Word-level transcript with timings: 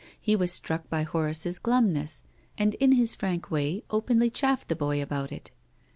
He 0.19 0.35
was 0.35 0.51
struck 0.51 0.89
by 0.89 1.03
Horace's 1.03 1.59
glumness, 1.59 2.23
and 2.57 2.73
in 2.79 2.93
his 2.93 3.13
frank 3.13 3.51
way 3.51 3.83
openly 3.91 4.31
chaffed 4.31 4.67
the 4.67 4.75
boy 4.75 4.99
about 4.99 5.31
it. 5.31 5.51